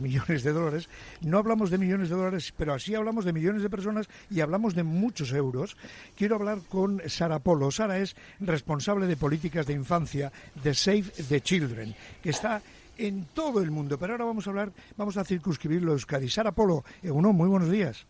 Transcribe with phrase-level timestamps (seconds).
[0.00, 0.88] millones de dólares.
[1.20, 4.74] No hablamos de millones de dólares, pero así hablamos de millones de personas y hablamos
[4.74, 5.76] de muchos euros.
[6.16, 7.70] Quiero hablar con Sara Polo.
[7.70, 10.32] Sara es responsable de políticas de infancia
[10.62, 12.62] de Save the Children, que está
[12.98, 13.98] en todo el mundo.
[13.98, 16.28] Pero ahora vamos a hablar, vamos a circunscribirlo a Euskadi.
[16.28, 18.06] Sara Polo, Egunon, muy buenos días.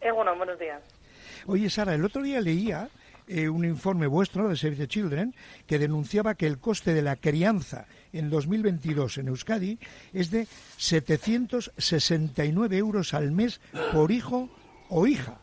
[0.00, 0.82] Egunon, buenos días.
[1.46, 2.88] Oye, Sara, el otro día leía
[3.26, 5.34] eh, un informe vuestro de Save the Children
[5.66, 9.78] que denunciaba que el coste de la crianza en 2022 en Euskadi
[10.12, 10.46] es de
[10.78, 13.60] 769 euros al mes
[13.92, 14.48] por hijo
[14.88, 15.38] o hija.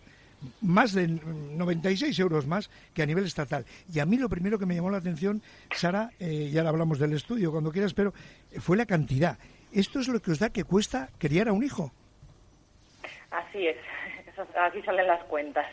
[0.61, 3.65] Más de 96 euros más que a nivel estatal.
[3.93, 7.13] Y a mí lo primero que me llamó la atención, Sara, eh, ya hablamos del
[7.13, 8.13] estudio cuando quieras, pero
[8.59, 9.37] fue la cantidad.
[9.71, 11.91] ¿Esto es lo que os da que cuesta criar a un hijo?
[13.29, 13.77] Así es,
[14.59, 15.67] así salen las cuentas.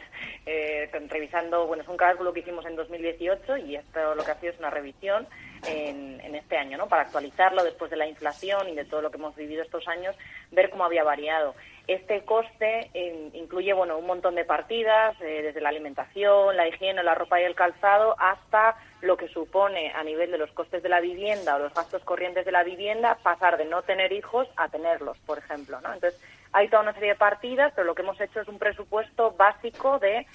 [0.51, 4.41] Eh, revisando, bueno, es un cálculo que hicimos en 2018 y esto lo que ha
[4.41, 5.27] sido es una revisión
[5.66, 6.89] en, en, este año, ¿no?
[6.89, 10.16] Para actualizarlo después de la inflación y de todo lo que hemos vivido estos años,
[10.51, 11.55] ver cómo había variado.
[11.87, 12.91] Este coste
[13.34, 17.44] incluye, bueno, un montón de partidas, eh, desde la alimentación, la higiene, la ropa y
[17.44, 21.59] el calzado, hasta lo que supone a nivel de los costes de la vivienda o
[21.59, 25.78] los gastos corrientes de la vivienda pasar de no tener hijos a tenerlos, por ejemplo,
[25.83, 25.92] ¿no?
[25.92, 26.19] Entonces,
[26.53, 29.98] hay toda una serie de partidas, pero lo que hemos hecho es un presupuesto básico
[29.98, 30.27] de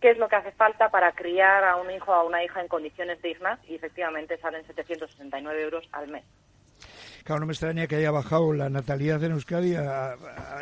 [0.00, 2.60] qué es lo que hace falta para criar a un hijo o a una hija
[2.60, 6.24] en condiciones dignas y efectivamente salen 769 euros al mes.
[7.26, 10.14] Claro, no me extraña que haya bajado la natalidad en Euskadi a,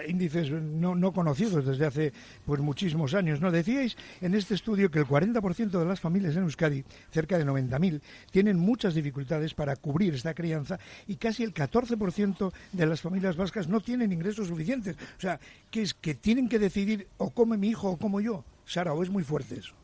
[0.08, 2.12] índices no, no, conocidos desde hace
[2.46, 3.42] pues muchísimos años.
[3.42, 3.50] ¿no?
[3.50, 8.00] Decíais en este estudio que el 40% de las familias en Euskadi, cerca de 90.000,
[8.30, 13.68] tienen muchas dificultades para cubrir esta crianza y casi el 14% de las familias vascas
[13.68, 14.96] no tienen ingresos suficientes.
[15.18, 15.38] O sea,
[15.70, 18.42] que es que tienen que decidir o come mi hijo o como yo.
[18.64, 19.74] Sara, ¿o es muy fuerte eso?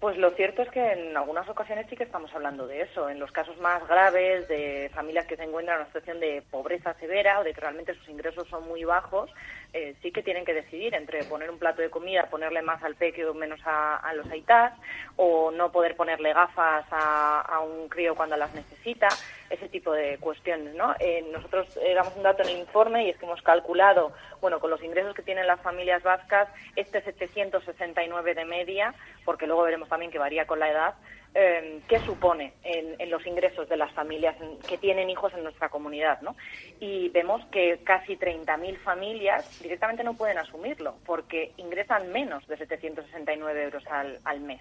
[0.00, 3.08] Pues lo cierto es que en algunas ocasiones sí que estamos hablando de eso.
[3.10, 6.94] En los casos más graves de familias que se encuentran en una situación de pobreza
[7.00, 9.28] severa o de que realmente sus ingresos son muy bajos,
[9.72, 12.94] eh, sí que tienen que decidir entre poner un plato de comida, ponerle más al
[12.94, 14.72] peque o menos a, los aitas,
[15.16, 19.08] o no poder ponerle gafas a, un crío cuando las necesita,
[19.50, 20.74] ese tipo de cuestiones.
[20.74, 20.94] ¿no?
[21.00, 24.70] Eh, nosotros damos un dato en el informe y es que hemos calculado, bueno, con
[24.70, 28.94] los ingresos que tienen las familias vascas, este 769 de media,
[29.24, 30.94] porque luego veremos también que varía con la edad,
[31.34, 36.20] eh, qué supone en, los ingresos de las familias que tienen hijos en nuestra comunidad,
[36.20, 36.36] ¿no?
[36.80, 43.62] Y vemos que casi 30.000 familias directamente no pueden asumirlo porque ingresan menos de 769
[43.62, 44.60] euros al, al mes.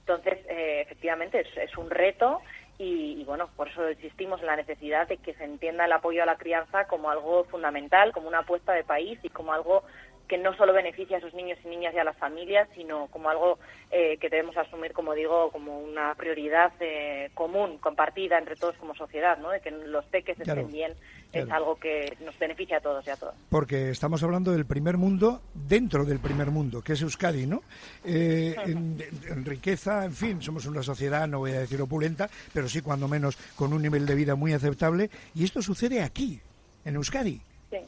[0.00, 2.40] Entonces, eh, efectivamente, es, un reto
[2.78, 6.22] y, y, bueno, por eso insistimos en la necesidad de que se entienda el apoyo
[6.22, 9.82] a la crianza como algo fundamental, como una apuesta de país y como algo
[10.28, 13.30] que no solo beneficia a sus niños y niñas y a las familias, sino como
[13.30, 13.58] algo
[13.90, 18.94] eh, que debemos asumir, como digo, como una prioridad eh, común, compartida entre todos como
[18.94, 19.50] sociedad, ¿no?
[19.50, 20.92] De que los peques estén bien
[21.32, 23.34] es algo que nos beneficia a todos y a todas.
[23.50, 27.62] Porque estamos hablando del primer mundo dentro del primer mundo, que es Euskadi, ¿no?
[28.04, 32.80] Eh, en, riqueza, en fin, somos una sociedad, no voy a decir opulenta, pero sí
[32.80, 36.40] cuando menos con un nivel de vida muy aceptable, y esto sucede aquí,
[36.84, 37.40] en Euskadi.
[37.70, 37.78] Sí,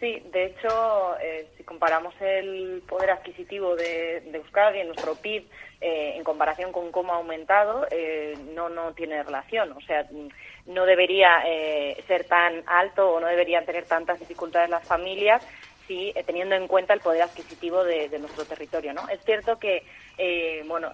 [0.00, 5.44] de hecho, eh, si comparamos el poder adquisitivo de, de Euskadi, en nuestro PIB,
[5.80, 9.72] eh, en comparación con cómo ha aumentado, eh, no, no tiene relación.
[9.72, 10.06] O sea,
[10.66, 11.42] no debería
[12.06, 15.46] ser tan alto o no deberían tener tantas dificultades las familias
[15.86, 18.92] si teniendo en cuenta el poder adquisitivo de, de nuestro territorio.
[18.92, 19.08] ¿no?
[19.08, 19.84] Es cierto que
[20.18, 20.92] eh, bueno,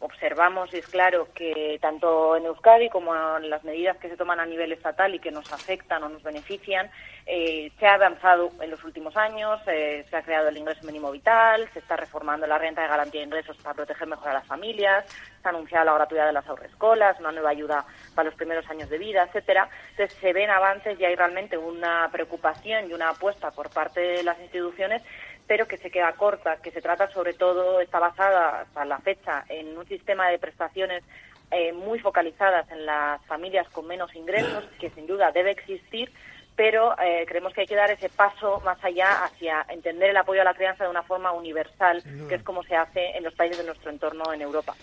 [0.00, 4.38] observamos y es claro que tanto en Euskadi como en las medidas que se toman
[4.38, 6.90] a nivel estatal y que nos afectan o nos benefician,
[7.24, 11.10] eh, se ha avanzado en los últimos años, eh, se ha creado el ingreso mínimo
[11.10, 14.46] vital, se está reformando la renta de garantía de ingresos para proteger mejor a las
[14.46, 15.06] familias,
[15.40, 17.86] se ha anunciado la gratuidad de las ahorrescolas, una nueva ayuda
[18.20, 19.66] para los primeros años de vida, etcétera.
[19.92, 24.22] Entonces se ven avances y hay realmente una preocupación y una apuesta por parte de
[24.22, 25.02] las instituciones
[25.46, 29.44] pero que se queda corta, que se trata sobre todo, está basada hasta la fecha
[29.48, 31.02] en un sistema de prestaciones
[31.50, 36.12] eh, muy focalizadas en las familias con menos ingresos, que sin duda debe existir,
[36.54, 40.42] pero eh, creemos que hay que dar ese paso más allá hacia entender el apoyo
[40.42, 43.58] a la crianza de una forma universal, que es como se hace en los países
[43.58, 44.76] de nuestro entorno en Europa.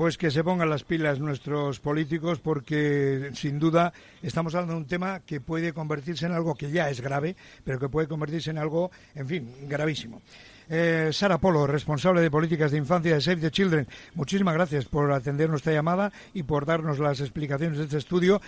[0.00, 3.92] Pues que se pongan las pilas nuestros políticos porque sin duda
[4.22, 7.78] estamos hablando de un tema que puede convertirse en algo que ya es grave, pero
[7.78, 10.22] que puede convertirse en algo, en fin, gravísimo.
[10.70, 15.12] Eh, Sara Polo, responsable de políticas de infancia de Save the Children, muchísimas gracias por
[15.12, 18.40] atender nuestra llamada y por darnos las explicaciones de este estudio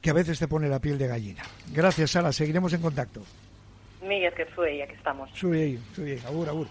[0.00, 1.42] que a veces te pone la piel de gallina.
[1.74, 3.22] Gracias, Sara, seguiremos en contacto.
[4.02, 5.30] Miguel, que fue aquí estamos.
[5.34, 6.68] Sube ahí, sube ahí, agur, agur.